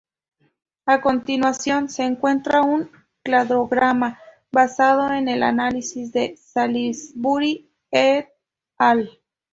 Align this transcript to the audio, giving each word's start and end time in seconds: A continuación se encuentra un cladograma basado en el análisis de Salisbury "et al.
A 0.87 0.99
continuación 0.99 1.87
se 1.87 2.01
encuentra 2.05 2.63
un 2.63 2.89
cladograma 3.23 4.19
basado 4.51 5.13
en 5.13 5.27
el 5.27 5.43
análisis 5.43 6.11
de 6.11 6.37
Salisbury 6.43 7.69
"et 7.91 8.27
al. 8.79 9.19